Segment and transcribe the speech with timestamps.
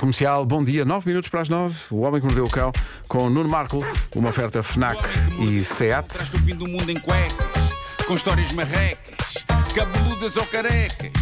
[0.00, 1.78] Comercial, bom dia, 9 minutos para as 9.
[1.90, 2.72] O Homem que Mordeu o Cão
[3.06, 3.78] com Nuno Marco,
[4.16, 4.98] uma oferta Fnac
[5.38, 6.08] e SEAT.
[6.08, 7.76] Traz-te o fim do mundo em cuecas,
[8.06, 9.34] com histórias marrecas,
[9.74, 11.12] cabeludas ou carecas.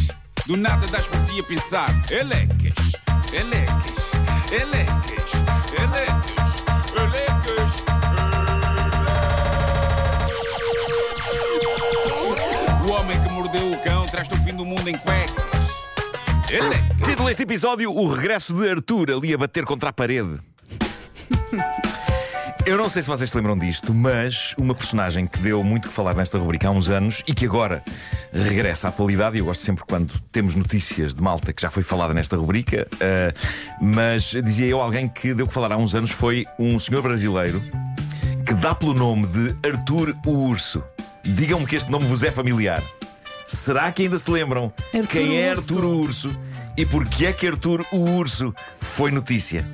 [0.47, 2.93] Do nada das por ti a pensar, elecas,
[3.33, 4.13] elecas,
[4.53, 5.33] elecas,
[5.77, 6.63] elecas,
[6.97, 7.73] elecas.
[12.87, 15.50] O homem que mordeu o cão traz-te o fim do mundo em cuecas.
[17.05, 20.41] Título deste episódio: O regresso de Arthur ali a bater contra a parede.
[22.67, 25.95] Eu não sei se vocês se lembram disto, mas uma personagem que deu muito que
[25.95, 27.85] falar nesta rubrica há uns anos e que agora
[28.33, 31.85] regressa à atualidade, e eu gosto sempre quando temos notícias de malta que já foi
[31.85, 33.33] falada nesta rubrica, eh,
[33.81, 37.63] mas dizia eu, alguém que deu que falar há uns anos foi um senhor brasileiro
[38.45, 40.83] que dá pelo nome de Arthur o Urso.
[41.25, 42.83] Digam-me que este nome vos é familiar.
[43.51, 45.51] Será que ainda se lembram Arthur quem é.
[45.51, 46.31] Arthur o Urso
[46.77, 49.67] e porquê é que Arthur o Urso foi notícia?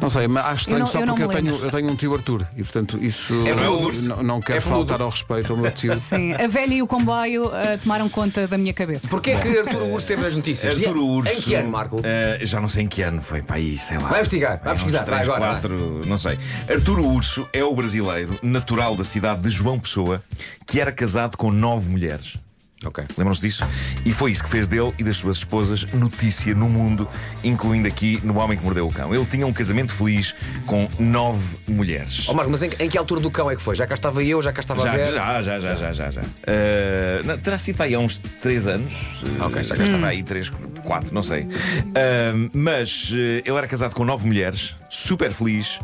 [0.00, 1.66] Não sei, mas acho estranho Eu não- só eu não porque eu me tenho, lembro.
[1.66, 4.60] eu tenho um tio Arthur e portanto isso É não o não, não quero É
[4.60, 4.86] peludo.
[4.86, 5.98] faltar ao respeito ao meu tio.
[5.98, 9.08] Sim, a velha e o comboio ah, tomaram conta da minha cabeça.
[9.08, 10.76] Porquê é que Arturo Urso teve nas notícias?
[10.76, 11.32] Arthur o Urso.
[11.32, 12.00] Em que ano, Marco?
[12.04, 14.08] eh, já não sei em que ano foi, para aí, sei lá.
[14.08, 15.50] Vai investigar, vai Uns pesquisar, vai três, agora, vai.
[15.60, 16.38] quatro, não sei.
[16.70, 20.22] Arturo Urso é o brasileiro natural da cidade de João Pessoa
[20.64, 22.36] que era casado com nove mulheres.
[22.84, 23.04] Ok.
[23.16, 23.66] Lembram-se disso?
[24.04, 27.08] E foi isso que fez dele e das suas esposas notícia no mundo,
[27.42, 29.12] incluindo aqui no Homem que Mordeu o Cão.
[29.12, 30.32] Ele tinha um casamento feliz
[30.64, 32.28] com nove mulheres.
[32.28, 33.74] Ó Marco, mas em, em que altura do cão é que foi?
[33.74, 35.06] Já cá estava eu, já cá estava a Já, ver.
[35.12, 36.22] já, já, já, já, já, já.
[36.46, 38.94] Eh, não, terá sido aí há uns 3 anos.
[39.24, 40.48] Eh, Ok, já cá estava aí 3,
[40.84, 41.48] 4, não sei.
[41.96, 45.80] Eh, mas eh, ele era casado com 9 mulheres, super feliz.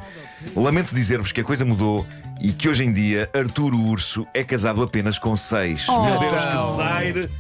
[0.55, 2.07] Lamento dizer-vos que a coisa mudou
[2.41, 5.89] e que hoje em dia Arturo Urso é casado apenas com 6.
[5.89, 6.05] Oh.
[6.05, 6.63] Meu Deus, que Então.
[6.65, 7.31] desaire!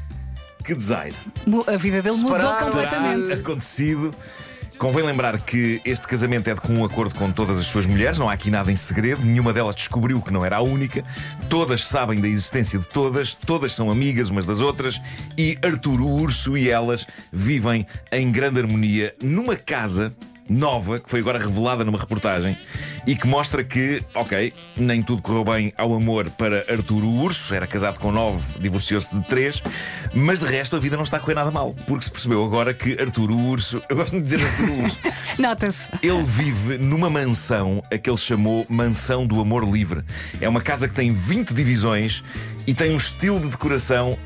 [0.64, 1.14] Que desaire!
[1.66, 2.64] A vida dele mudou Separado.
[2.72, 3.28] completamente.
[3.28, 4.14] Terá acontecido.
[4.78, 8.28] Convém lembrar que este casamento é de comum acordo com todas as suas mulheres, não
[8.28, 11.04] há aqui nada em segredo, nenhuma delas descobriu que não era a única,
[11.48, 15.00] todas sabem da existência de todas, todas são amigas umas das outras
[15.38, 20.12] e Arturo o Urso e elas vivem em grande harmonia numa casa
[20.48, 22.56] nova, que foi agora revelada numa reportagem
[23.06, 27.66] e que mostra que, ok, nem tudo correu bem ao amor para Arturo Urso, era
[27.66, 29.62] casado com nove, divorciou-se de três,
[30.14, 32.72] mas de resto a vida não está a correr nada mal, porque se percebeu agora
[32.72, 34.98] que Arturo Urso, eu gosto de dizer Arturo Urso,
[35.38, 35.88] Nota-se.
[36.02, 40.02] ele vive numa mansão a que ele chamou Mansão do Amor Livre.
[40.40, 42.22] É uma casa que tem 20 divisões
[42.66, 44.18] e tem um estilo de decoração,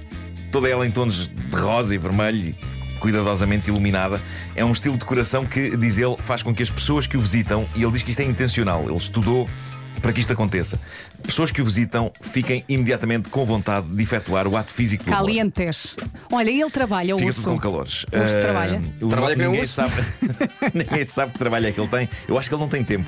[0.52, 2.54] toda ela em tons de rosa e vermelho,
[2.98, 4.20] cuidadosamente iluminada.
[4.54, 7.20] É um estilo de decoração que, diz ele, faz com que as pessoas que o
[7.20, 9.48] visitam, e ele diz que isto é intencional, ele estudou.
[10.00, 10.78] Para que isto aconteça,
[11.24, 15.10] pessoas que o visitam fiquem imediatamente com vontade de efetuar o ato físico do.
[15.10, 15.96] Calientes.
[16.32, 17.42] Olha, ele trabalha, o Fica urso.
[17.42, 18.04] tudo com calores.
[18.04, 18.80] urso Ah, trabalha?
[19.02, 19.74] o- Trabalha um ninguém urso?
[19.74, 19.92] sabe,
[20.72, 22.08] ninguém sabe que trabalho é que ele tem.
[22.28, 23.06] Eu acho que ele não tem tempo.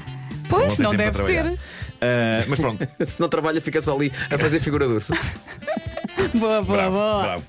[0.49, 1.59] Pois, não tempo deve ter.
[2.03, 2.85] Ah, mas pronto.
[3.07, 5.13] Se não trabalha, fica só ali a fazer figura de urso.
[6.35, 7.23] Boa, boa, Bravo, boa.
[7.23, 7.45] bravo.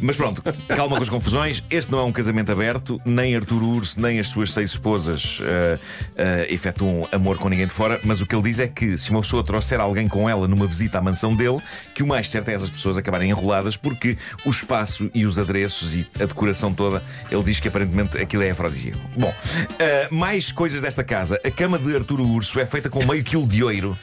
[0.00, 1.62] Mas pronto, calma com as confusões.
[1.70, 3.00] Este não é um casamento aberto.
[3.04, 5.78] Nem Arturo Urso, nem as suas seis esposas ah,
[6.16, 8.00] ah, efetuam amor com ninguém de fora.
[8.04, 10.66] Mas o que ele diz é que se uma pessoa trouxer alguém com ela numa
[10.66, 11.58] visita à mansão dele,
[11.94, 15.96] que o mais certo é essas pessoas acabarem enroladas, porque o espaço e os adereços
[15.96, 19.00] e a decoração toda, ele diz que aparentemente aquilo é afrodisíaco.
[19.16, 19.32] Bom,
[19.80, 21.40] ah, mais coisas desta casa.
[21.44, 23.96] A cama de Arturo Urso é feita com meio quilo de ouro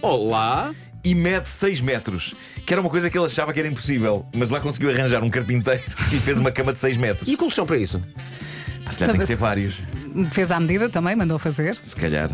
[0.00, 0.72] Olá!
[1.08, 2.34] E mede 6 metros.
[2.66, 5.30] Que era uma coisa que ele achava que era impossível, mas lá conseguiu arranjar um
[5.30, 5.82] carpinteiro
[6.12, 7.26] e fez uma cama de 6 metros.
[7.26, 8.02] E o colchão para isso?
[8.90, 9.80] Se calhar tem que ser vários,
[10.32, 11.76] Fez à medida também, mandou fazer.
[11.82, 12.30] se calhar.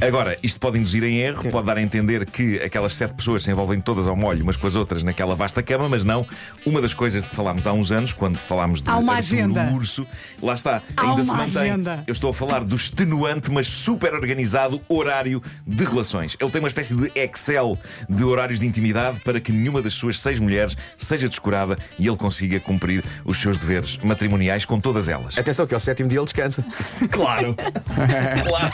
[0.00, 3.50] Agora, isto pode induzir em erro, pode dar a entender que aquelas sete pessoas se
[3.50, 6.26] envolvem todas ao molho umas com as outras naquela vasta cama, mas não.
[6.66, 9.70] Uma das coisas de que falámos há uns anos, quando falámos de Há uma agenda.
[9.72, 10.06] Urso,
[10.42, 11.70] lá está, Há ainda uma se mantém.
[11.70, 12.04] agenda.
[12.06, 16.36] Eu estou a falar do extenuante, mas super organizado horário de relações.
[16.40, 20.18] Ele tem uma espécie de Excel de horários de intimidade para que nenhuma das suas
[20.20, 25.38] seis mulheres seja descurada e ele consiga cumprir os seus deveres matrimoniais com todas elas.
[25.38, 26.64] Atenção, que ao sétimo dia ele descansa.
[27.10, 27.54] Claro!
[28.46, 28.72] claro!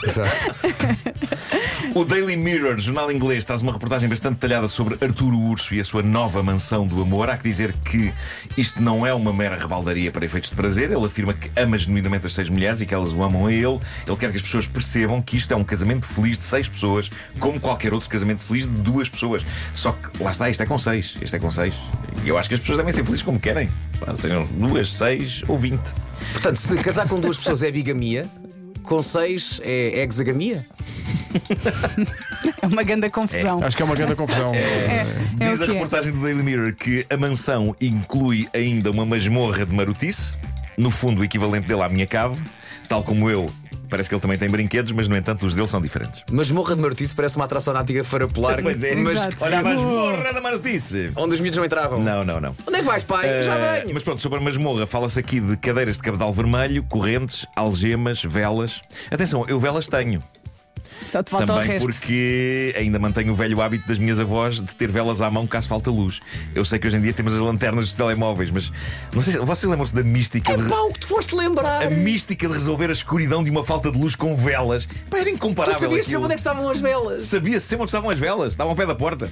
[1.93, 5.83] O Daily Mirror, jornal inglês, traz uma reportagem bastante detalhada sobre Arturo Urso e a
[5.83, 7.29] sua nova mansão do amor.
[7.29, 8.13] Há que dizer que
[8.57, 10.89] isto não é uma mera rebaldaria para efeitos de prazer.
[10.89, 13.77] Ele afirma que ama genuinamente as seis mulheres e que elas o amam a ele.
[14.07, 17.09] Ele quer que as pessoas percebam que isto é um casamento feliz de seis pessoas,
[17.39, 19.45] como qualquer outro casamento feliz de duas pessoas.
[19.73, 21.17] Só que lá está, isto é com seis.
[21.21, 21.73] Isto é com seis.
[22.23, 23.69] E eu acho que as pessoas devem ser felizes como querem.
[24.13, 25.91] Sejam duas, seis ou vinte.
[26.33, 28.29] Portanto, se casar com duas pessoas é bigamia,
[28.83, 30.65] com seis é hexagamia?
[32.61, 33.63] É uma grande confusão.
[33.63, 34.53] Acho que é uma grande confusão.
[34.53, 35.05] É, é
[35.35, 35.73] Diz o a que é.
[35.75, 40.35] reportagem do Daily Mirror que a mansão inclui ainda uma masmorra de marotice,
[40.77, 42.41] no fundo o equivalente dele à minha cave.
[42.87, 43.51] Tal como eu.
[43.89, 46.23] Parece que ele também tem brinquedos, mas no entanto os dele são diferentes.
[46.31, 48.61] Masmorra de Martice parece uma atração na antiga Feira Polar.
[48.61, 49.35] Pois é, mas Exato.
[49.43, 51.11] olha a masmorra da marotice.
[51.17, 51.99] onde os miúdos não entravam.
[52.01, 52.55] Não, não, não.
[52.65, 53.43] Onde é que vais, pai?
[53.43, 53.93] Já Eh, venho.
[53.93, 58.79] mas pronto, sobre a masmorra, fala-se aqui de cadeiras de cabedal vermelho, correntes, algemas, velas.
[59.11, 60.23] Atenção, eu velas tenho.
[61.11, 61.85] Só te falta o Também resto.
[61.89, 65.67] porque ainda mantenho o velho hábito das minhas avós de ter velas à mão caso
[65.67, 66.21] falta luz.
[66.55, 68.71] Eu sei que hoje em dia temos as lanternas dos telemóveis, mas
[69.13, 70.69] não sei se vocês lembram-se da mística de.
[70.69, 71.83] Pá, o que te foste lembrar?
[71.85, 74.85] A mística de resolver a escuridão de uma falta de luz com velas.
[75.09, 75.79] Pá, era Tu incomparável.
[75.81, 76.11] sabias aquilo.
[76.11, 77.21] sempre onde é que estavam as velas?
[77.23, 79.29] Sabia sempre onde estavam as velas, estavam ao pé da porta.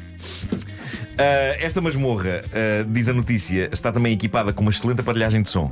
[1.17, 5.49] Ah, esta masmorra, ah, diz a notícia, está também equipada com uma excelente aparelhagem de
[5.49, 5.71] som.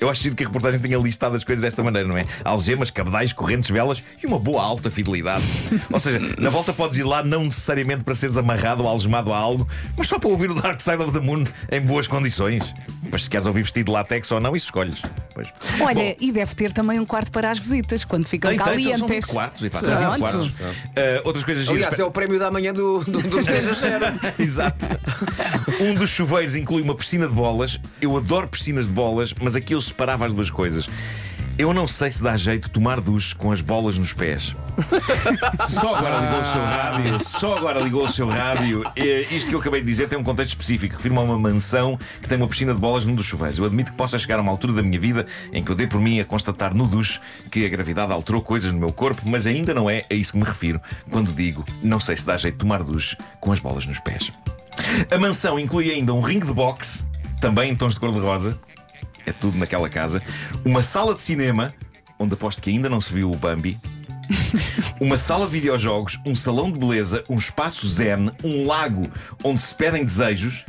[0.00, 2.24] Eu acho que a reportagem tenha listado as coisas desta maneira, não é?
[2.44, 5.44] Algemas, cabedais, correntes, velas e uma boa alta fidelidade.
[5.92, 9.36] Ou seja, na volta podes ir lá não necessariamente para seres amarrado ou algemado a
[9.36, 9.66] algo,
[9.96, 12.74] mas só para ouvir o Dark Side of the Moon em boas condições.
[13.02, 15.00] Depois, se queres ouvir vestido de látex ou não, isso escolhes.
[15.34, 15.48] Pois.
[15.80, 18.66] Olha, Bom, e deve ter também um quarto para as visitas, quando ficam tem, tem,
[18.66, 18.98] calientes.
[18.98, 19.62] são 20 quartos.
[19.64, 20.18] E pá, são 20 Pronto.
[20.18, 20.52] quartos.
[20.96, 21.82] Ah, outras coisas giras.
[21.82, 24.04] Aliás, é o prémio da manhã do, do, do 10 a 0.
[24.38, 24.86] Exato.
[25.80, 27.80] Um dos chuveiros inclui uma piscina de bolas.
[28.00, 30.88] Eu adoro piscinas de bolas, mas aqui eu separava as duas coisas.
[31.58, 34.54] Eu não sei se dá jeito tomar duche com as bolas nos pés.
[35.66, 37.20] Só agora ligou o seu rádio.
[37.24, 38.84] Só agora ligou o seu rádio.
[38.94, 40.96] Eh, Isto que eu acabei de dizer tem um contexto específico.
[40.96, 43.58] Refiro-me a uma mansão que tem uma piscina de bolas num dos chuveiros.
[43.58, 45.86] Eu admito que possa chegar a uma altura da minha vida em que eu dei
[45.86, 47.18] por mim a constatar no duche
[47.50, 50.38] que a gravidade alterou coisas no meu corpo, mas ainda não é a isso que
[50.38, 50.78] me refiro
[51.10, 54.30] quando digo não sei se dá jeito de tomar duche com as bolas nos pés.
[55.10, 57.02] A mansão inclui ainda um ringue de boxe,
[57.40, 58.58] também em tons de cor-de-rosa.
[59.26, 60.22] É tudo naquela casa.
[60.64, 61.74] Uma sala de cinema,
[62.18, 63.78] onde aposto que ainda não se viu o Bambi.
[65.00, 69.08] Uma sala de videojogos, um salão de beleza, um espaço zen, um lago
[69.44, 70.64] onde se pedem desejos.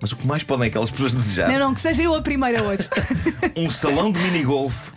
[0.00, 1.48] Mas o que mais podem aquelas pessoas desejar?
[1.48, 2.88] Não, não, que seja eu a primeira hoje.
[3.56, 4.92] um salão de minigolf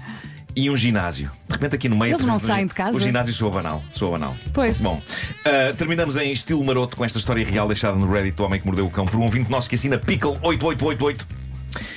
[0.55, 1.31] e um ginásio.
[1.47, 2.95] De repente aqui no meio Eles não saem de casa?
[2.97, 3.83] O ginásio soa banal.
[3.91, 4.35] Soa banal.
[4.53, 4.77] Pois.
[4.79, 5.01] Bom,
[5.45, 8.65] ah, terminamos em estilo maroto com esta história real deixada no Reddit do Homem que
[8.65, 11.25] Mordeu o Cão por um ouvinte nosso que assina Pickle8888.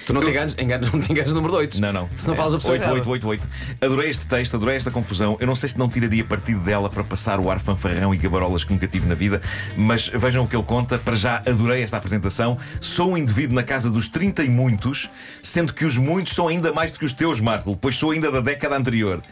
[0.06, 1.80] Tu não te enganes, enganes, não te enganes no número 8.
[1.80, 2.08] Não, não.
[2.14, 2.92] Se não falas a pessoa errada.
[2.92, 3.84] 8888.
[3.84, 5.36] Adorei este texto, adorei esta confusão.
[5.40, 8.64] Eu não sei se não tiraria partido dela para passar o ar fanfarrão e gabarolas
[8.64, 9.40] que nunca tive na vida,
[9.76, 10.98] mas vejam o que ele conta.
[10.98, 12.58] Para já adorei esta apresentação.
[12.80, 15.08] Sou um indivíduo na casa dos 30 e muitos,
[15.42, 18.30] sendo que os muitos são ainda mais do que os teus, Marco, pois sou ainda
[18.30, 19.22] da década anterior.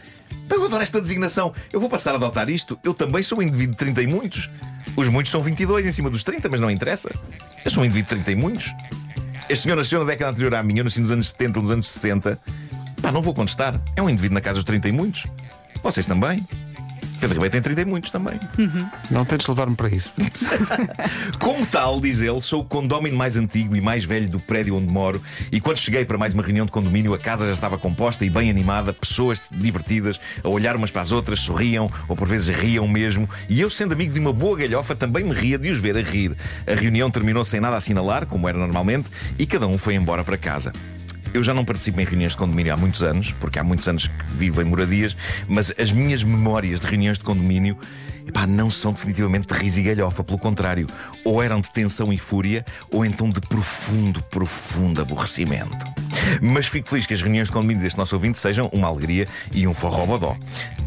[0.49, 1.53] Eu adoro esta designação.
[1.71, 2.77] Eu vou passar a adotar isto.
[2.83, 4.49] Eu também sou um indivíduo de 30 e muitos.
[4.95, 7.09] Os muitos são 22 em cima dos 30, mas não interessa.
[7.63, 8.73] Eu sou um indivíduo de 30 e muitos.
[9.51, 11.89] Este senhor nasceu na década anterior à minha, eu nasci nos anos 70, nos anos
[11.89, 12.39] 60.
[13.01, 13.77] Pá, não vou contestar.
[13.97, 15.27] É um indivíduo na casa dos 30 e muitos.
[15.83, 16.47] Vocês também.
[17.21, 18.39] Pedro Ribeiro tem 30 e muitos também.
[19.11, 20.11] Não tentes levar-me para isso.
[21.39, 24.87] Como tal, diz ele, sou o condómino mais antigo e mais velho do prédio onde
[24.87, 25.21] moro.
[25.51, 28.29] E quando cheguei para mais uma reunião de condomínio, a casa já estava composta e
[28.29, 32.87] bem animada, pessoas divertidas, a olhar umas para as outras, sorriam ou por vezes riam
[32.87, 33.29] mesmo.
[33.47, 36.01] E eu, sendo amigo de uma boa galhofa, também me ria de os ver a
[36.01, 36.35] rir.
[36.65, 39.07] A reunião terminou sem nada a assinalar, como era normalmente,
[39.37, 40.73] e cada um foi embora para casa.
[41.33, 44.07] Eu já não participo em reuniões de condomínio há muitos anos, porque há muitos anos
[44.07, 45.15] que vivo em moradias,
[45.47, 47.77] mas as minhas memórias de reuniões de condomínio
[48.27, 50.89] epá, não são definitivamente de riso e galhofa, pelo contrário,
[51.23, 55.85] ou eram de tensão e fúria, ou então de profundo, profundo aborrecimento.
[56.41, 59.65] Mas fico feliz que as reuniões de condomínio deste nosso ouvinte sejam uma alegria e
[59.65, 60.35] um forrobodó.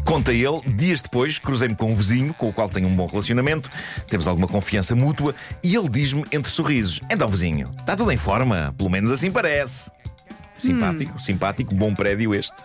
[0.03, 3.69] Conta ele, dias depois, cruzei-me com um vizinho com o qual tenho um bom relacionamento,
[4.07, 5.33] temos alguma confiança mútua,
[5.63, 9.94] e ele diz-me entre sorrisos: Então, vizinho, está tudo em forma, pelo menos assim parece.
[10.57, 12.55] Simpático, simpático, bom prédio este.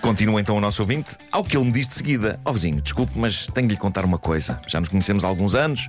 [0.00, 3.12] Continua então o nosso ouvinte, ao que ele me diz de seguida: Ó vizinho, desculpe,
[3.16, 4.60] mas tenho de lhe contar uma coisa.
[4.66, 5.88] Já nos conhecemos há alguns anos.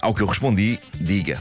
[0.00, 1.40] Ao que eu respondi: Diga.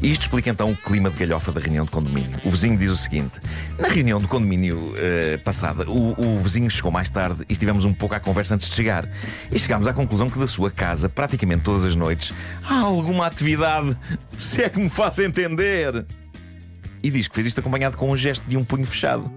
[0.00, 2.38] E isto explica então o clima de galhofa da reunião de condomínio.
[2.44, 3.40] O vizinho diz o seguinte:
[3.78, 7.92] Na reunião do condomínio eh, passada, o, o vizinho chegou mais tarde e estivemos um
[7.92, 9.08] pouco à conversa antes de chegar.
[9.50, 12.32] E chegámos à conclusão que da sua casa, praticamente todas as noites,
[12.62, 13.96] há alguma atividade,
[14.38, 16.04] se é que me faço entender.
[17.04, 19.30] E diz que fez isto acompanhado com um gesto de um punho fechado,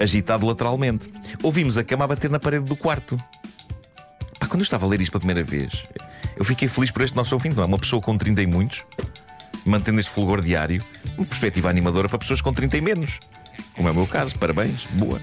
[0.00, 1.10] agitado lateralmente.
[1.42, 3.20] Ouvimos a cama a bater na parede do quarto.
[4.38, 5.84] Pá, quando eu estava a ler isto pela primeira vez,
[6.36, 7.66] eu fiquei feliz por este nosso ouvinte, não é?
[7.66, 8.84] Uma pessoa com 30 e muitos,
[9.66, 10.80] mantendo este fulgor diário,
[11.18, 13.18] uma perspectiva animadora para pessoas com 30 e menos.
[13.74, 15.20] Como é o meu caso, parabéns, boa.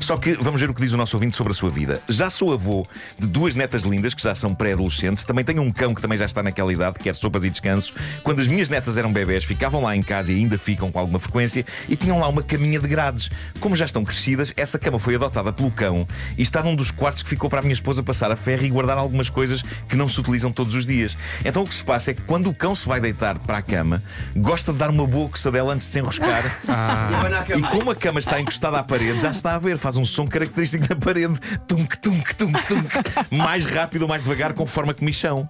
[0.00, 2.02] Só que vamos ver o que diz o nosso ouvinte sobre a sua vida.
[2.08, 2.86] Já sou avô
[3.18, 5.24] de duas netas lindas que já são pré-adolescentes.
[5.24, 7.94] Também tenho um cão que também já está naquela idade, que quer sopas e descanso.
[8.22, 11.18] Quando as minhas netas eram bebés, ficavam lá em casa e ainda ficam com alguma
[11.18, 13.30] frequência e tinham lá uma caminha de grades.
[13.60, 17.22] Como já estão crescidas, essa cama foi adotada pelo cão e está num dos quartos
[17.22, 20.08] que ficou para a minha esposa passar a ferro e guardar algumas coisas que não
[20.08, 21.16] se utilizam todos os dias.
[21.44, 23.62] Então o que se passa é que quando o cão se vai deitar para a
[23.62, 24.02] cama,
[24.36, 26.60] gosta de dar uma boa coçadela antes de se enroscar.
[26.64, 27.62] E abanar a E.
[27.72, 30.26] Como a cama está encostada à parede, já se está a ver, faz um som
[30.26, 31.34] característico da parede.
[31.66, 32.88] Tunk, tunk, tunk, tunk.
[33.30, 35.48] Mais rápido ou mais devagar, conforme a comichão.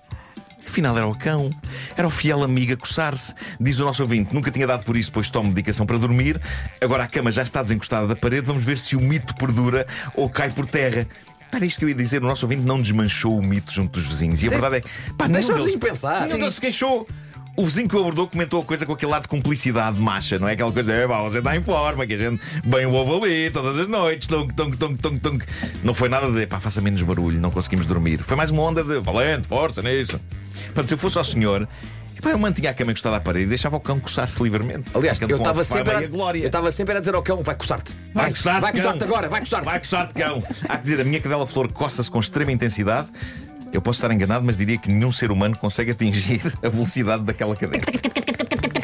[0.65, 1.51] Afinal, era o cão.
[1.97, 3.35] Era o fiel amigo a coçar-se.
[3.61, 6.41] Diz o nosso ouvinte: nunca tinha dado por isso, pois tomo medicação para dormir.
[6.81, 8.47] Agora a cama já está desencostada da parede.
[8.47, 11.05] Vamos ver se o mito perdura ou cai por terra.
[11.51, 12.23] Era isto que eu ia dizer.
[12.23, 14.43] O nosso ouvinte não desmanchou o mito junto dos vizinhos.
[14.43, 14.81] E a verdade é.
[15.19, 16.23] Pá, Deixa nenhum o vizinho deles- pensar.
[16.27, 17.07] Nenhum deles se queixou.
[17.55, 20.49] O vizinho que o abordou comentou a coisa com aquele ar de cumplicidade macha, não
[20.49, 20.53] é?
[20.53, 23.51] Aquela coisa, é, pá, você está em forma, que a gente bem o ovo ali
[23.51, 25.45] todas as noites, tonk, tonk, tonk, tonk, tonk.
[25.85, 28.19] Não foi nada de, pá, faça menos barulho, não conseguimos dormir.
[28.19, 30.19] Foi mais uma onda de valente, força nisso.
[30.67, 31.69] Portanto, se eu fosse ao senhor,
[32.17, 34.89] epá, eu mantinha a cama encostada à parede e deixava o cão coçar-se livremente.
[34.95, 36.41] Aliás, eu estava sempre, a, glória.
[36.41, 37.95] eu estava sempre a dizer ao cão: vai coçar-te.
[38.15, 39.65] Vai coçar-te, vai coçar-te agora, vai coçar-te.
[39.67, 40.43] Vai coçar-te, cão.
[40.67, 43.09] Há que dizer, a minha cadela flor coça-se com extrema intensidade.
[43.73, 47.57] Eu posso estar enganado, mas diria que nenhum ser humano consegue atingir a velocidade daquela
[47.57, 48.01] cadência.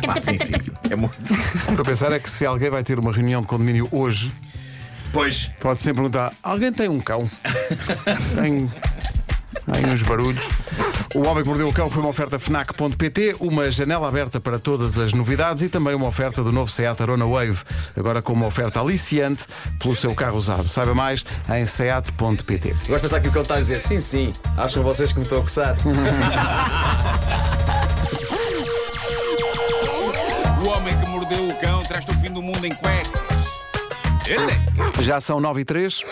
[0.08, 0.72] Ah, sim, sim, sim.
[0.90, 1.16] É muito.
[1.74, 4.32] Para pensar é que se alguém vai ter uma reunião de condomínio hoje,
[5.12, 5.50] Pois.
[5.60, 7.28] pode sempre perguntar: alguém tem um cão?
[8.34, 8.72] tem.
[9.74, 10.48] Tem uns barulhos.
[11.14, 14.98] O Homem que Mordeu o Cão foi uma oferta FNAC.pt, uma janela aberta para todas
[14.98, 17.58] as novidades e também uma oferta do novo Seat Arona Wave,
[17.96, 19.44] agora com uma oferta aliciante
[19.78, 20.68] pelo seu carro usado.
[20.68, 22.68] Saiba mais em seat.pt.
[22.70, 25.24] Gosto de pensar que o cão está a dizer: sim, sim, acham vocês que me
[25.24, 25.76] estou a coçar.
[30.60, 33.22] O homem que mordeu o cão traz-te o fim do mundo em cuecas.
[34.26, 35.02] Ele é.
[35.02, 36.02] Já são 9 e 3.